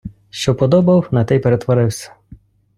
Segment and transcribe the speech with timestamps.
[0.29, 2.13] Що вподобав, на те й перетворився.